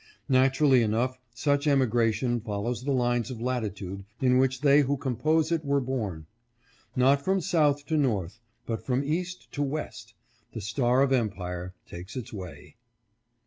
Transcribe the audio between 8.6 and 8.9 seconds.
but